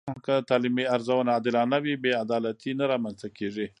که 0.25 0.33
تعلیمي 0.49 0.83
ارزونه 0.95 1.31
عادلانه 1.35 1.77
وي، 1.83 1.93
بې 2.03 2.11
عدالتي 2.23 2.71
نه 2.79 2.85
رامنځته 2.91 3.27
کېږي. 3.37 3.67